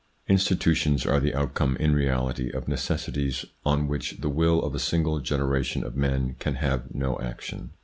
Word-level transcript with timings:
Institutions 0.27 1.05
are 1.05 1.19
the 1.19 1.35
outcome 1.35 1.75
in 1.77 1.93
reality 1.93 2.49
of 2.49 2.67
necessities 2.67 3.45
on 3.63 3.87
which 3.87 4.13
the 4.19 4.29
will 4.29 4.59
of 4.63 4.73
a 4.73 4.79
single 4.79 5.19
generation 5.19 5.83
of 5.83 5.95
men 5.95 6.35
can 6.39 6.55
have 6.55 6.91
no 6.95 7.19
action. 7.21 7.69